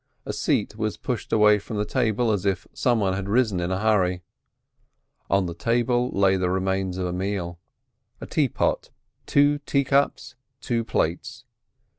[0.25, 3.69] A seat was pushed away from the table as if some one had risen in
[3.69, 4.23] a hurry.
[5.29, 7.59] On the table lay the remains of a meal,
[8.19, 8.89] a teapot,
[9.27, 11.45] two teacups, two plates.